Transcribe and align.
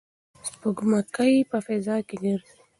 سپوږمکۍ 0.47 1.33
په 1.49 1.57
فضا 1.65 1.95
کې 2.07 2.15
ګرځي. 2.23 2.55